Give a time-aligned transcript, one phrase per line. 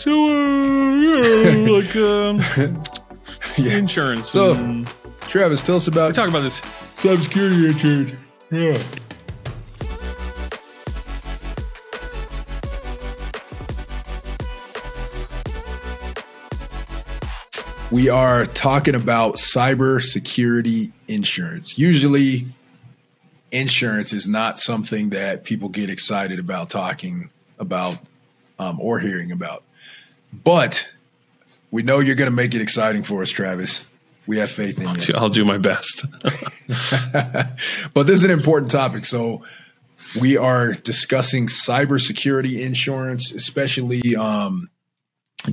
[0.00, 2.40] So, uh, yeah, like um,
[3.58, 3.76] Yeah.
[3.76, 4.28] insurance.
[4.30, 4.88] So- and-
[5.28, 6.58] Travis, tell us we about talk about this.
[6.96, 8.12] cybersecurity insurance.
[8.50, 8.74] Yeah.
[17.90, 21.76] We are talking about cybersecurity insurance.
[21.76, 22.46] Usually,
[23.50, 27.98] insurance is not something that people get excited about talking about
[28.60, 29.64] um, or hearing about.
[30.32, 30.92] But
[31.70, 33.84] we know you're going to make it exciting for us, Travis.
[34.26, 35.14] We have faith in you.
[35.16, 36.04] I'll do my best.
[37.94, 39.04] but this is an important topic.
[39.04, 39.42] So
[40.20, 44.70] we are discussing cybersecurity insurance, especially um,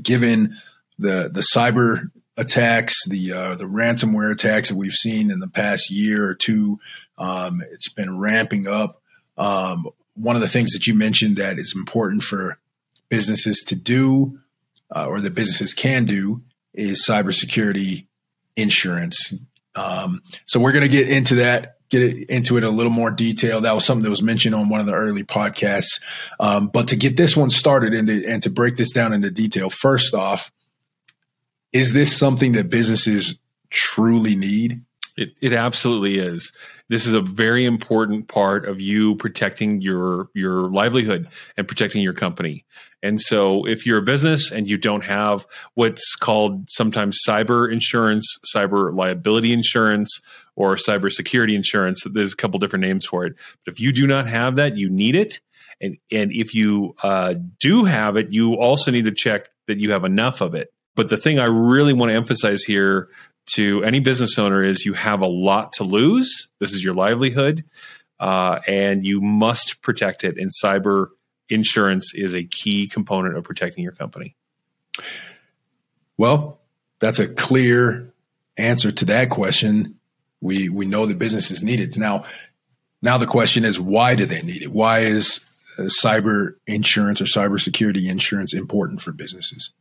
[0.01, 0.55] given
[0.99, 5.89] the the cyber attacks, the uh, the ransomware attacks that we've seen in the past
[5.89, 6.79] year or two.
[7.17, 9.01] Um, it's been ramping up.
[9.37, 12.57] Um, one of the things that you mentioned that is important for
[13.09, 14.39] businesses to do,
[14.95, 18.07] uh, or that businesses can do, is cybersecurity
[18.55, 19.33] insurance.
[19.75, 23.61] Um, so we're going to get into that, get into it a little more detail.
[23.61, 26.01] That was something that was mentioned on one of the early podcasts.
[26.39, 29.31] Um, but to get this one started and to, and to break this down into
[29.31, 30.51] detail, first off,
[31.73, 33.37] is this something that businesses
[33.69, 34.81] truly need?
[35.15, 36.51] It, it absolutely is.
[36.89, 42.13] This is a very important part of you protecting your your livelihood and protecting your
[42.13, 42.65] company.
[43.03, 48.37] And so, if you're a business and you don't have what's called sometimes cyber insurance,
[48.55, 50.19] cyber liability insurance,
[50.55, 53.35] or cybersecurity insurance, there's a couple different names for it.
[53.63, 55.39] But if you do not have that, you need it.
[55.79, 59.91] And and if you uh, do have it, you also need to check that you
[59.91, 60.73] have enough of it.
[60.95, 63.09] But the thing I really want to emphasize here
[63.47, 66.47] to any business owner is you have a lot to lose.
[66.59, 67.63] This is your livelihood,
[68.19, 70.37] uh, and you must protect it.
[70.37, 71.07] And cyber
[71.49, 74.35] insurance is a key component of protecting your company.
[76.17, 76.59] Well,
[76.99, 78.11] that's a clear
[78.57, 79.99] answer to that question.
[80.41, 82.25] We we know that businesses need it now.
[83.01, 84.71] Now the question is, why do they need it?
[84.71, 85.39] Why is
[85.77, 89.71] uh, cyber insurance or cybersecurity insurance important for businesses?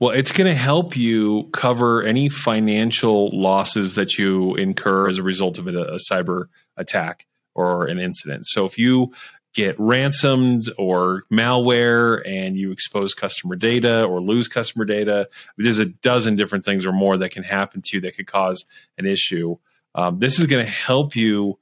[0.00, 5.22] Well, it's going to help you cover any financial losses that you incur as a
[5.22, 6.46] result of a, a cyber
[6.76, 8.46] attack or an incident.
[8.46, 9.12] So if you
[9.54, 15.86] get ransomed or malware and you expose customer data or lose customer data, there's a
[15.86, 18.64] dozen different things or more that can happen to you that could cause
[18.98, 19.56] an issue.
[19.94, 21.58] Um, this is going to help you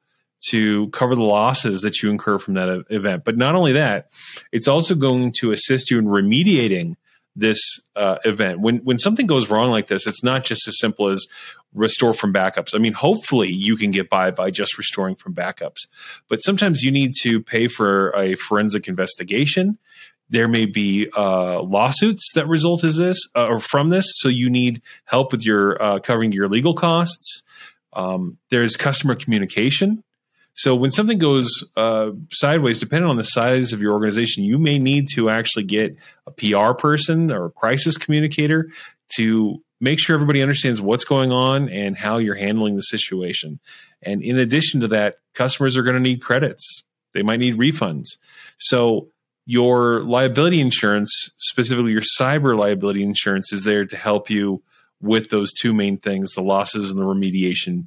[0.48, 3.24] to cover the losses that you incur from that event.
[3.24, 4.08] But not only that,
[4.50, 6.96] it's also going to assist you in remediating
[7.34, 7.58] this
[7.96, 8.60] uh, event.
[8.60, 11.26] When when something goes wrong like this, it's not just as simple as
[11.74, 12.74] restore from backups.
[12.74, 15.86] I mean, hopefully you can get by by just restoring from backups,
[16.28, 19.78] but sometimes you need to pay for a forensic investigation.
[20.28, 24.48] There may be uh, lawsuits that result as this uh, or from this, so you
[24.48, 27.42] need help with your uh, covering your legal costs.
[27.92, 30.04] Um, there's customer communication.
[30.54, 34.78] So when something goes uh, sideways, depending on the size of your organization, you may
[34.78, 35.96] need to actually get
[36.26, 38.68] a PR person or a crisis communicator
[39.16, 43.60] to make sure everybody understands what's going on and how you're handling the situation.
[44.02, 46.84] And in addition to that, customers are going to need credits.
[47.14, 48.06] They might need refunds.
[48.58, 49.08] So
[49.44, 54.62] your liability insurance, specifically your cyber liability insurance, is there to help you
[55.00, 57.86] with those two main things the losses and the remediation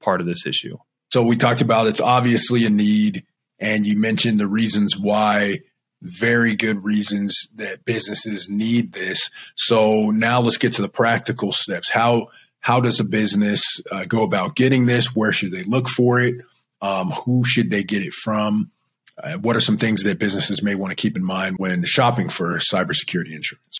[0.00, 0.78] part of this issue.
[1.14, 3.24] So we talked about it's obviously a need,
[3.60, 5.60] and you mentioned the reasons why.
[6.02, 9.30] Very good reasons that businesses need this.
[9.54, 11.88] So now let's get to the practical steps.
[11.88, 15.14] How how does a business uh, go about getting this?
[15.14, 16.34] Where should they look for it?
[16.82, 18.72] Um, who should they get it from?
[19.16, 22.28] Uh, what are some things that businesses may want to keep in mind when shopping
[22.28, 23.78] for cybersecurity insurance?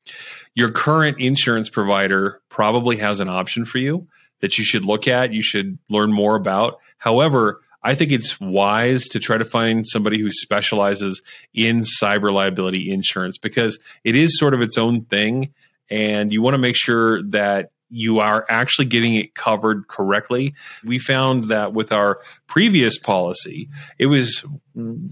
[0.55, 4.07] Your current insurance provider probably has an option for you
[4.41, 6.79] that you should look at, you should learn more about.
[7.05, 11.21] However, I think it's wise to try to find somebody who specializes
[11.53, 15.53] in cyber liability insurance because it is sort of its own thing.
[15.91, 20.55] And you want to make sure that you are actually getting it covered correctly.
[20.83, 23.69] We found that with our previous policy,
[23.99, 24.47] it was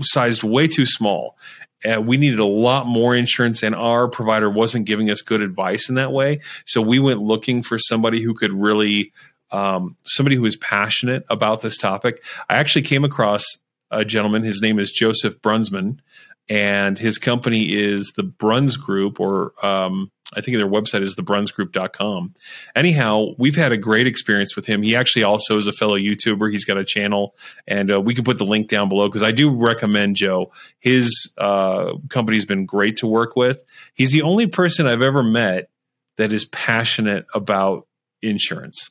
[0.00, 1.36] sized way too small.
[1.84, 5.90] Uh, we needed a lot more insurance, and our provider wasn't giving us good advice
[5.90, 6.40] in that way.
[6.64, 9.12] So we went looking for somebody who could really
[9.52, 12.22] um, somebody who is passionate about this topic.
[12.48, 13.44] I actually came across
[13.90, 14.42] a gentleman.
[14.42, 16.00] His name is Joseph Brunsman,
[16.48, 22.34] and his company is the Bruns Group, or um, I think their website is thebrunsgroup.com.
[22.74, 24.82] Anyhow, we've had a great experience with him.
[24.82, 26.50] He actually also is a fellow YouTuber.
[26.50, 27.34] He's got a channel,
[27.68, 30.52] and uh, we can put the link down below because I do recommend Joe.
[30.80, 33.62] His uh, company's been great to work with.
[33.94, 35.68] He's the only person I've ever met
[36.16, 37.86] that is passionate about
[38.22, 38.90] insurance,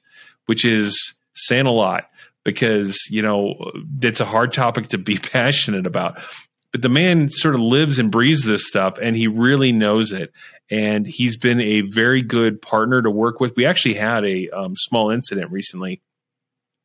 [0.51, 2.09] which is saying a lot
[2.43, 3.71] because you know
[4.01, 6.19] it's a hard topic to be passionate about.
[6.73, 10.33] But the man sort of lives and breathes this stuff and he really knows it.
[10.69, 13.55] And he's been a very good partner to work with.
[13.55, 16.01] We actually had a um, small incident recently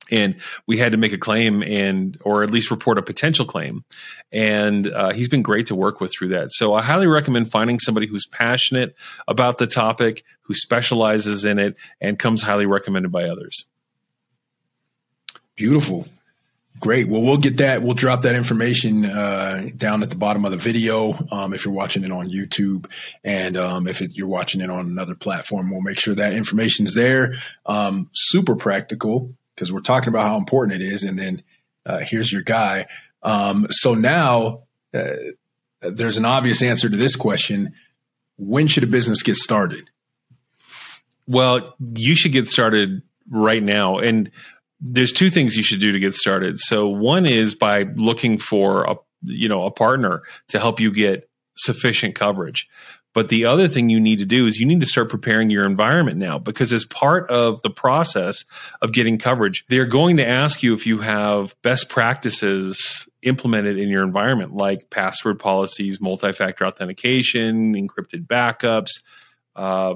[0.09, 0.37] and
[0.69, 3.85] we had to make a claim and or at least report a potential claim.
[4.31, 6.53] And uh, he's been great to work with through that.
[6.53, 8.95] So i highly recommend finding somebody who's passionate
[9.27, 13.65] about the topic who specializes in it and comes highly recommended by others
[15.55, 16.07] beautiful
[16.79, 17.09] Great.
[17.09, 17.83] Well, we'll get that.
[17.83, 21.73] We'll drop that information uh, down at the bottom of the video um, if you're
[21.73, 22.91] watching it on YouTube,
[23.25, 26.93] and um, if it, you're watching it on another platform, we'll make sure that information's
[26.93, 27.33] there.
[27.65, 31.43] Um, super practical because we're talking about how important it is, and then
[31.87, 32.87] uh, here's your guy.
[33.23, 35.15] Um, so now uh,
[35.81, 37.73] there's an obvious answer to this question:
[38.37, 39.89] When should a business get started?
[41.27, 44.31] Well, you should get started right now, and
[44.81, 46.61] there's two things you should do to get started.
[46.61, 51.29] So one is by looking for a you know a partner to help you get
[51.57, 52.69] sufficient coverage.
[53.17, 55.65] But the other thing you need to do is you need to start preparing your
[55.65, 58.45] environment now because as part of the process
[58.83, 63.89] of getting coverage, they're going to ask you if you have best practices implemented in
[63.89, 68.91] your environment like password policies, multi-factor authentication, encrypted backups,
[69.57, 69.95] uh,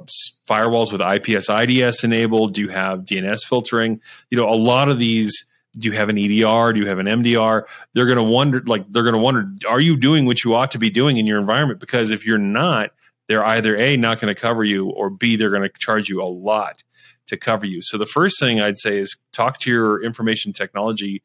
[0.49, 2.55] firewalls with IPS IDS enabled?
[2.55, 4.01] Do you have DNS filtering?
[4.31, 5.47] You know, a lot of these.
[5.79, 6.73] Do you have an EDR?
[6.73, 7.63] Do you have an MDR?
[7.95, 10.73] They're going to wonder, like, they're going to wonder, are you doing what you ought
[10.73, 11.79] to be doing in your environment?
[11.79, 12.91] Because if you're not,
[13.29, 16.21] they're either A, not going to cover you, or B, they're going to charge you
[16.21, 16.83] a lot
[17.29, 17.81] to cover you.
[17.83, 21.23] So the first thing I'd say is talk to your information technology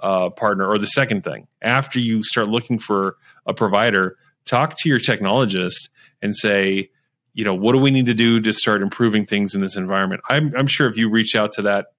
[0.00, 4.88] uh, partner, or the second thing, after you start looking for a provider, talk to
[4.88, 5.88] your technologist
[6.22, 6.90] and say,
[7.38, 10.20] you know, what do we need to do to start improving things in this environment?
[10.28, 11.92] I'm, I'm sure if you reach out to that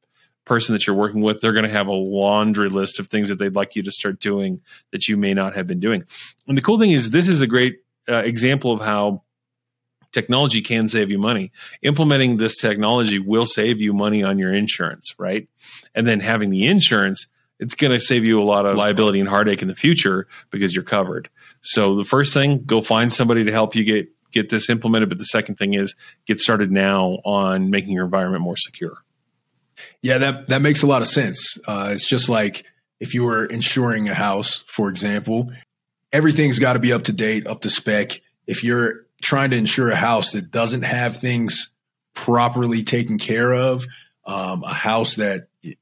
[0.44, 3.40] person that you're working with, they're going to have a laundry list of things that
[3.40, 4.60] they'd like you to start doing
[4.92, 6.04] that you may not have been doing.
[6.46, 7.78] And the cool thing is, this is a great
[8.10, 9.24] uh, example of how
[10.12, 11.54] technology can save you money.
[11.84, 15.48] Implementing this technology will save you money on your insurance, right?
[15.96, 17.28] And then having the insurance,
[17.62, 20.76] it's going to save you a lot of liability and heartache in the future because
[20.76, 21.30] you're covered.
[21.62, 25.10] So the first thing, go find somebody to help you get get this implemented.
[25.10, 25.96] But the second thing is
[26.26, 28.98] get started now on making your environment more secure.
[30.02, 31.58] Yeah, that that makes a lot of sense.
[31.66, 32.66] Uh, it's just like
[33.00, 35.52] if you were insuring a house, for example,
[36.12, 38.22] everything's got to be up to date, up to spec.
[38.48, 41.70] If you're trying to insure a house that doesn't have things
[42.14, 43.86] properly taken care of,
[44.26, 45.76] um, a house that you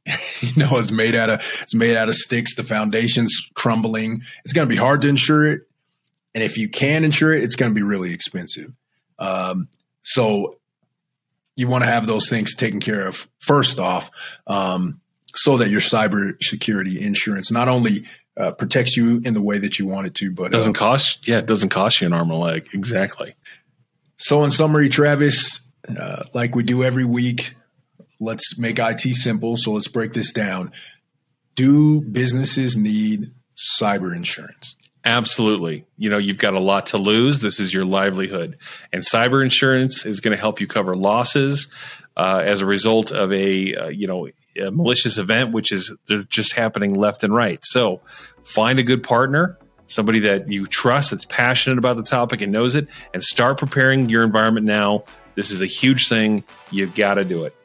[0.55, 4.67] know is made out of it's made out of sticks, the foundation's crumbling, it's going
[4.67, 5.61] to be hard to insure it.
[6.37, 8.71] And if you can insure it, it's going to be really expensive.
[9.17, 9.69] Um,
[10.03, 10.59] so
[11.55, 14.11] you want to have those things taken care of first off,
[14.45, 15.01] um,
[15.33, 18.05] so that your cyber security insurance not only
[18.39, 21.27] uh, protects you in the way that you want it to, but doesn't uh, cost.
[21.27, 22.69] Yeah, it doesn't cost you an arm and a leg.
[22.71, 23.33] Exactly.
[24.17, 25.61] So, in summary, Travis,
[25.99, 27.55] uh, like we do every week,
[28.19, 29.57] let's make IT simple.
[29.57, 30.71] So let's break this down.
[31.55, 34.75] Do businesses need cyber insurance?
[35.07, 35.85] Absolutely.
[35.97, 37.39] You know, you've got a lot to lose.
[37.39, 38.57] This is your livelihood.
[38.91, 41.71] And cyber insurance is going to help you cover losses
[42.17, 44.27] uh, as a result of a, uh, you know,
[44.59, 47.59] a malicious event, which is they're just happening left and right.
[47.63, 48.01] So
[48.43, 52.75] find a good partner, somebody that you trust, that's passionate about the topic and knows
[52.75, 55.05] it, and start preparing your environment now.
[55.35, 56.43] This is a huge thing.
[56.69, 57.55] You've got to do it.